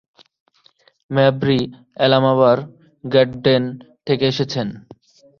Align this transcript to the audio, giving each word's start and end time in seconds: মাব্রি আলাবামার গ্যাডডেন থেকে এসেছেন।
মাব্রি 1.11 1.59
আলাবামার 2.03 2.59
গ্যাডডেন 3.03 3.63
থেকে 4.07 4.25
এসেছেন। 4.27 4.67